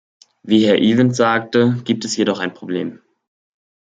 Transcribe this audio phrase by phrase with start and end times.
[0.41, 3.03] Wie Herr Evans sagte, gibt es jedoch ein Problem.